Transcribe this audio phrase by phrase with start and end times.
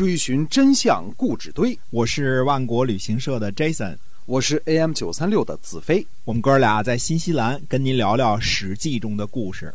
[0.00, 1.78] 追寻真相故纸堆。
[1.90, 6.06] 我是万国旅行社的 Jason，我是 AM 九三六的子飞。
[6.24, 9.74] 我们哥俩在新西兰跟您聊聊《史记》中的故事。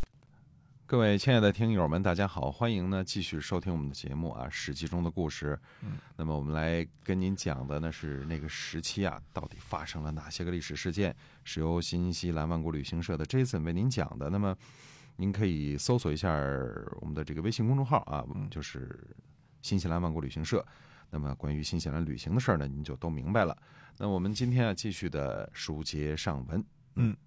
[0.88, 5.55] 各位亲爱的听友们，大家好，欢迎呢继续收听我们的节目啊，《史记》中的故事。
[5.83, 11.15] 嗯，那么我们来跟您讲的呢是那个时期啊，到底发生了哪些个历史事件？
[11.44, 14.31] 是由新西兰万国旅行社的 Jason 为您讲的。
[14.31, 14.57] 那么
[15.17, 16.31] 您可以搜索一下
[16.99, 18.89] 我们的这个微信公众号啊，就是
[19.66, 20.63] 新西兰万国旅行社。
[21.09, 23.58] 那么关于新西兰旅行的事儿呢，您就都明白了。
[23.98, 26.64] 那我们今天啊，继续的书接上文。
[26.98, 27.18] 嗯。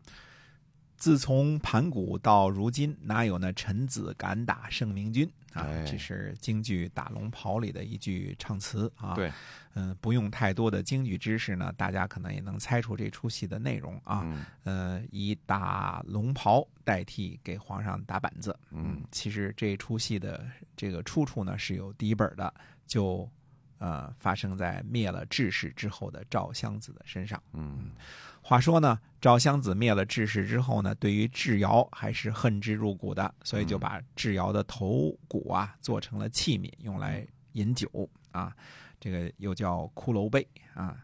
[0.99, 5.65] 自从盘古到如今，哪有那臣子敢打圣明君啊？
[5.87, 9.15] 这是京剧《打龙袍》里的一句唱词啊。
[9.15, 9.33] 对，
[9.75, 14.27] 嗯，不用太多的京剧知识呢，大家可能也能猜出这出戏的内容啊。
[14.65, 18.59] 呃，以打龙袍代替给皇上打板子。
[18.73, 20.45] 嗯，其实这出戏的
[20.77, 22.53] 这个出处呢是有第一本的，
[22.89, 23.31] 就
[23.79, 27.41] 呃发生在灭了智士之后的赵襄子的身上。
[27.53, 27.93] 嗯。
[28.41, 38.55] 话说呢，赵襄子灭了智氏之后呢，对于智瑶还是恨之入骨的，所以就把智瑶的头骨啊做成了器皿，用来饮酒啊。
[39.01, 40.97] 这个又叫骷髅杯啊，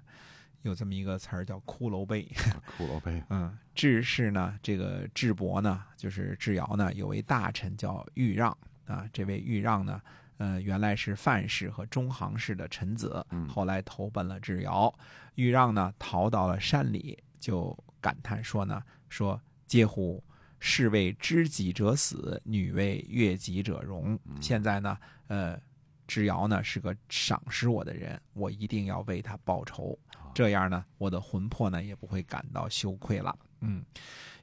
[0.63, 2.25] 有这么一个词儿叫骷髅杯。
[2.79, 3.21] 骷髅杯。
[3.31, 9.09] 嗯，智氏呢，这个智伯呢，就是智瑶呢，有位大臣叫豫让啊。
[9.13, 10.01] 这位豫让呢，
[10.39, 14.93] 呃，原来是范氏和中行氏的臣子，后来投奔了智瑶。
[15.35, 17.19] 豫让呢，逃到了山里。
[17.41, 20.23] 就感叹说呢，说嗟乎，
[20.59, 24.19] 士为知己者死，女为悦己者容。
[24.43, 25.59] 现在呢，呃，
[26.07, 29.99] 智瑶呢是个赏识我的人，我一定要为他报仇，
[30.35, 33.35] 这样呢，我的魂魄呢也不会感到羞愧了。
[33.61, 33.83] 嗯，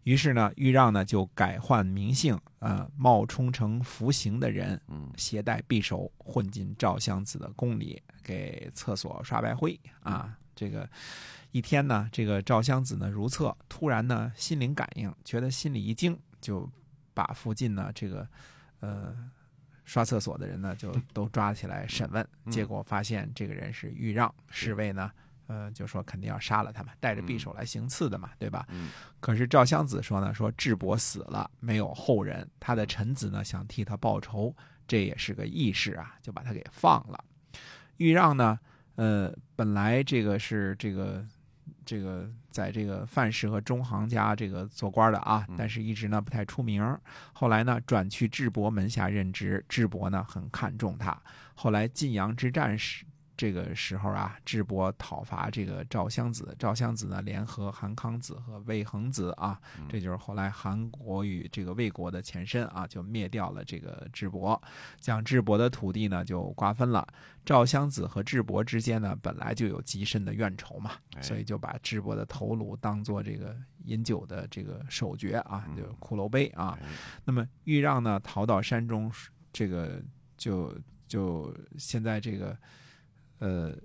[0.01, 10.87] 于是呢，豫让呢就改换名姓，呃，冒充成服刑的人，嗯，携带匕首混进赵襄子的宫里，给厕所刷白灰啊，这个。
[11.53, 16.65] 一天呢，这个赵襄子呢如厕，突然呢心灵感应，觉得心里一惊，就
[17.13, 18.25] 把附近呢这个
[18.79, 19.29] 呃
[19.83, 25.11] 刷厕所的人呢就都抓起来审问，结果发现这个人是豫让，侍卫呢
[25.47, 28.65] 呃就说肯定要杀了他们，带着匕首来行刺的嘛，对吧？
[29.19, 34.55] 可是赵襄子说呢，说智伯死了，没有后人，他的臣子呢想替他报仇，
[34.87, 37.21] 这也是个义士啊，就把他给放了。
[37.97, 38.57] 豫让呢，
[39.01, 41.25] 呃，本来这个是这个。
[41.83, 46.97] 这个在这个范氏和中行家这个做官的啊，但是一直呢不太出名。
[47.33, 51.19] 后来呢转去智伯门下任职，智伯呢很看重他。
[51.55, 53.03] 后来晋阳之战时。
[53.41, 59.59] 这个时候啊，智伯讨伐这个赵襄子，赵襄子呢联合韩康子和魏恒子啊，
[59.89, 64.61] 这就是后来韩国与这个魏国的前身啊，就灭掉了这个智伯，
[64.99, 67.07] 将智伯的土地呢就瓜分了。
[67.43, 76.77] 赵襄子和智伯之间呢本来就有极深的怨仇嘛，所以就把智伯的头颅当做这个饮酒的这个首爵啊，就骷髅杯啊。
[77.25, 79.11] 那么豫让呢逃到山中，
[79.51, 79.99] 这个
[80.37, 82.55] 就就现在这个。
[83.41, 83.75] 呃，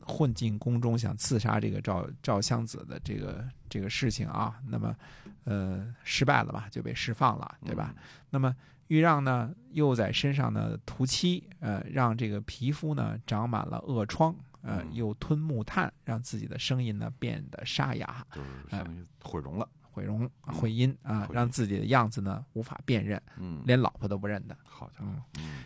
[0.00, 4.96] 混进宫中想刺杀这个赵赵襄子的这个这个事情啊，那么
[5.44, 7.94] 呃失败了吧，就被释放了，对吧？
[8.30, 8.56] 那么
[8.88, 18.26] 豫让呢，又在身上呢涂漆，呃，让这个皮肤呢长满了恶疮，呃，又吞木炭，让自己的声音呢变得沙哑，
[18.70, 18.82] 呃，
[19.22, 24.56] 毁容了，毁容毁音啊，让自己的样子呢无法辨认，嗯，连老婆都不认得。
[24.64, 25.12] 好家伙，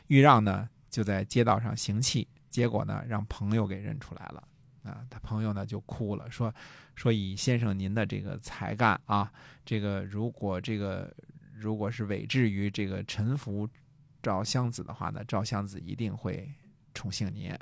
[0.08, 2.26] 豫让呢就在街道上行乞。
[2.54, 4.48] 结果呢，让朋友给认出来了，
[4.84, 6.54] 啊，他朋友呢就哭了，说，
[6.94, 9.28] 说以先生您的这个才干啊，
[9.64, 11.12] 这个如果这个
[11.52, 13.68] 如果是委至于这个臣服
[14.22, 16.48] 赵襄子的话呢，赵襄子一定会
[16.94, 17.52] 宠幸您。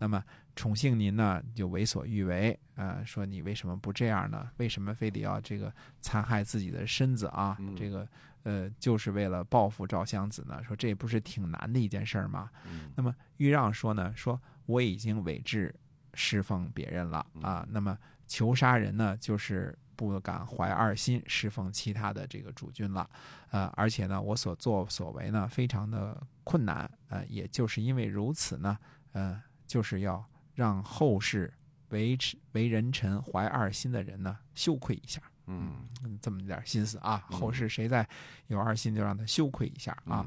[0.00, 0.24] 那么
[0.58, 4.50] 宠幸您呢，就为所欲为，啊，说你为什么不这样呢？
[4.56, 7.56] 为什么非得要这个残害自己的身子啊？
[7.76, 8.04] 这个。
[8.44, 12.48] 呃，就是为了报复赵襄子呢，说这不是挺难的一件事儿吗？
[12.94, 15.74] 那么豫让说呢，说我已经委制
[16.14, 23.10] 侍奉别人了啊，那么求杀人呢，就是不敢怀二心侍奉其他的这个主君了，
[23.50, 28.78] 呃，而且呢，我所作所为呢，非常的困难，呃，也就是因为如此呢，
[29.12, 30.24] 呃，就是要
[30.58, 31.54] 让后世
[31.90, 32.18] 为
[32.50, 35.22] 为人臣怀二心的人呢，羞愧一下。
[35.46, 35.86] 嗯，
[36.20, 37.24] 这么点心思啊！
[37.30, 38.06] 后世谁再
[38.48, 40.26] 有二心，就让他羞愧一下啊！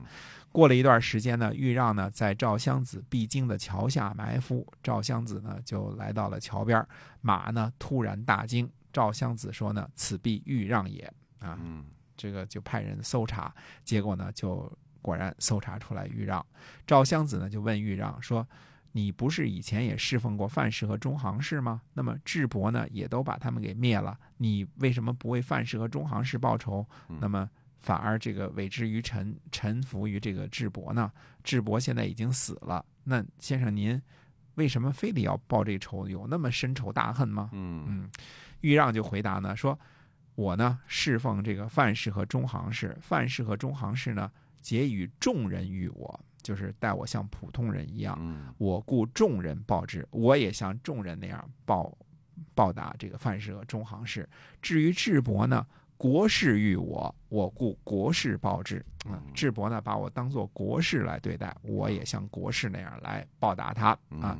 [0.54, 6.84] 过了一段时间呢，豫让呢在赵襄子必经的桥下埋伏，赵襄子呢就来到了桥边，
[7.20, 11.60] 马呢突然大惊，赵襄子说呢：“此必豫让也。”啊，
[12.16, 16.44] 这个就派人搜查，结果呢就果然搜查出来豫让。
[16.88, 18.48] 赵襄子呢就问豫让说
[18.94, 21.82] ：“你不是以前也侍奉过范氏和中行氏吗？
[21.94, 26.86] 那么智伯呢，也都把他们给灭了，你为什么不为范氏和中行氏报仇？
[27.20, 27.50] 那么
[27.80, 31.12] 反而这个委之于臣，臣服于这个智伯呢？
[31.44, 34.00] 智伯现在已经死了，那先生您
[34.56, 36.08] 为什么非得要报这仇？
[36.08, 37.50] 有那么深仇大恨吗？
[37.54, 38.10] 嗯嗯，
[38.60, 39.80] 豫让就回答呢，说
[40.36, 44.30] 我呢侍奉这个范氏和中行氏，范氏和中行氏呢
[44.60, 48.18] 结与众人于我，就是待我像普通人一样。
[48.20, 51.98] 嗯我故众人报之，我也像众人那样报
[52.54, 54.28] 报答这个范氏和中行氏。
[54.62, 55.66] 至于智伯呢，
[55.98, 58.78] 国事于我，我故国事报之。
[59.06, 63.90] 啊、嗯智伯呢把我当做国事来对待，我也像国事那样来报答他
[64.20, 64.38] 啊。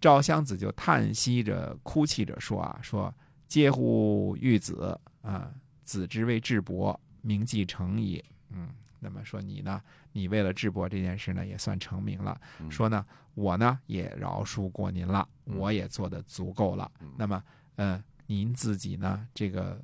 [0.00, 3.12] 赵襄子就叹息着、哭泣着说啊：“说
[3.48, 5.50] 嗟乎玉子啊，
[5.82, 8.24] 子之为智伯，名既成也。”
[8.54, 8.68] 嗯，
[9.00, 9.82] 那么说你呢？
[10.12, 12.40] 你为了智伯这件事呢，也算成名了。
[12.60, 13.04] 嗯说呢，
[13.34, 16.90] 我呢也饶恕过您了，嗯我也做的足够了。
[17.00, 17.42] 嗯那么，
[17.76, 19.80] 呃，您自己呢，这个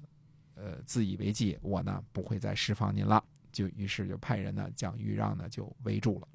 [0.55, 3.23] 呃自以为计，我呢不会再释放您了。
[3.53, 6.29] 就于是就派人呢将豫让呢就围住了。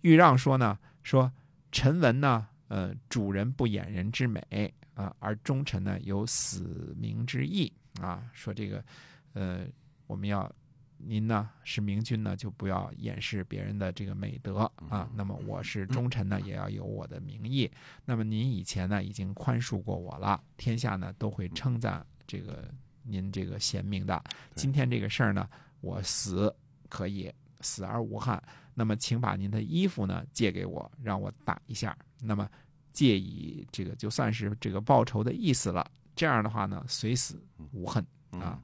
[0.00, 1.30] 豫让说呢，说
[1.70, 8.28] 臣闻呢，呃，主人不掩人之美啊、而忠臣呢有死明之意啊。
[8.32, 8.84] 说这个，
[9.34, 9.66] 呃，
[10.06, 10.50] 我们要
[10.98, 15.08] 您呢是明君呢，就不要掩饰别人的这个美德啊。
[15.14, 17.70] 那么我是忠臣呢，也要有我的名义。
[18.04, 22.68] 那么您以前呢已经宽恕过我了，天下呢都会称赞这个
[23.02, 24.22] 您这个贤明的。
[24.54, 25.48] 今天这个事儿呢，
[25.80, 26.54] 我死
[26.88, 28.42] 可以死而无憾。
[28.74, 31.96] 那么，请把您的衣服呢借给我，让我打一下。
[32.20, 32.48] 那么，
[32.92, 35.88] 借以这个就算是这个报仇的意思了。
[36.14, 37.40] 这样的话呢，虽死
[37.72, 38.60] 无恨啊，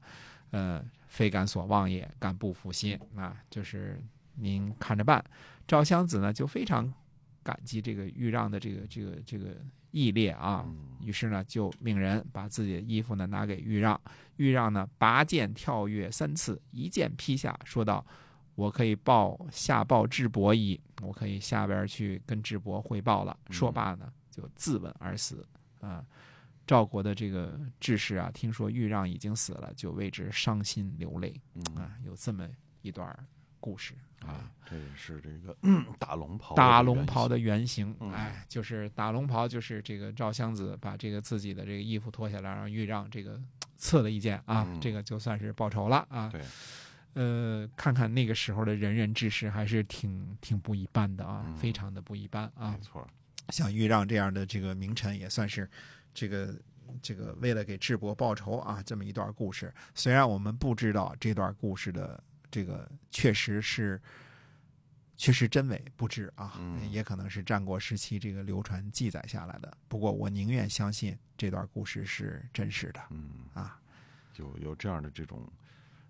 [0.51, 0.83] 呃，
[1.15, 4.03] 非敢所望也，敢不负心啊，就是
[4.35, 5.23] 您看着办。
[5.65, 6.93] 赵襄子呢就非常
[7.41, 9.55] 感激这个豫让的这个这个这个
[9.91, 13.99] 义烈啊，嗯于是呢就命人把自己的衣服呢拿给豫让，
[14.35, 18.05] 豫让呢拔剑跳跃三次，一剑劈下，说道
[18.55, 25.47] ：“我可以报下报智伯矣，我可以下边去跟智伯汇报了。”说罢呢就自刎而死
[25.79, 26.03] 啊。
[26.65, 31.39] 赵国的这个志士啊，听说豫让已经死了，就为之伤心流泪。
[31.53, 31.63] 嗯。
[31.75, 31.91] 啊。
[32.05, 32.47] 有这么
[32.81, 33.15] 一段
[33.59, 33.93] 故事。
[34.21, 34.51] 啊。
[34.67, 35.55] 这也是这个
[35.99, 36.95] 打龙袍的大这个原型。
[36.95, 38.11] 龙袍的原型，嗯。
[38.11, 43.39] 哎，就是打龙袍，就是这个赵襄子把这个自己的这个衣服脱下来，让豫让这个
[43.77, 44.79] 刺了一剑啊，嗯。
[44.81, 46.29] 这个就算是报仇了啊。
[46.29, 46.41] 对，
[47.13, 51.55] 呃，看看那个时候的仁人志士，还是挺挺不一般的啊，嗯。
[51.57, 52.71] 非常的不一般啊。
[52.71, 52.79] 没。
[52.79, 53.07] 错，
[53.49, 55.69] 像豫让这样的这个名臣，也算是
[56.15, 56.59] 这个
[56.99, 59.71] 这个为了给智伯报仇啊，这么一段故事。
[59.93, 64.01] 虽然我们不知道这段故事的这个确实是
[65.17, 69.77] 确实真伪不知啊，嗯也可能是战国时期这个流传记载下来的。
[69.87, 73.79] 不过我宁愿相信这段故事是真实的嗯，啊。
[74.37, 75.49] 有有这样的这种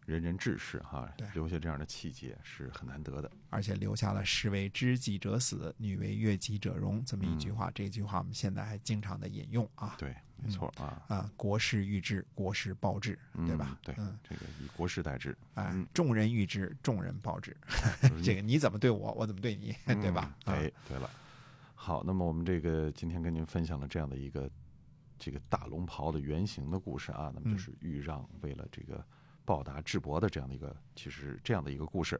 [0.05, 3.31] 仁人志士哈对，留下这样的气节是很难得的。
[3.49, 7.71] 而且留下了“士为知己者死，女为悦己者容”这么一句嗯话。
[7.71, 9.95] 这句话我们现在还经常的引用啊。
[9.97, 13.17] 对，没错啊，啊，国事欲治，国事报之，
[13.47, 13.77] 对吧嗯？
[13.83, 17.55] 对嗯，，这个以国事代之，哎嗯，众人欲知，众人报之。
[18.23, 20.35] 这个你怎么对我，我怎么对你，对吧？
[20.45, 21.09] 哎，对了，
[21.73, 24.49] 好，那么我们这个今天跟您分享了这样的一个
[25.17, 29.03] 这个大龙袍的原型的故事啊，那么嗯就是豫让为了这个
[29.45, 32.19] 报答智博的这样的一个，其实这样的一个故事。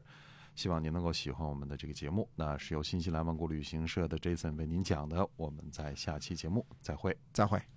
[0.54, 5.28] 希望您能够喜欢我们的这个节目，那是由新西兰万国旅行社的 Jason 为您讲的。
[5.36, 7.14] 我们在下期节目再会。
[7.32, 7.75] 再会。